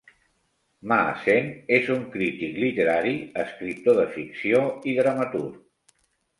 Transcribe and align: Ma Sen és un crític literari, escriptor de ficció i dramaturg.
Ma 0.91 0.95
Sen 1.25 1.51
és 1.77 1.91
un 1.97 2.01
crític 2.15 2.57
literari, 2.65 3.13
escriptor 3.45 4.03
de 4.03 4.09
ficció 4.19 4.67
i 4.95 4.99
dramaturg. 5.05 5.65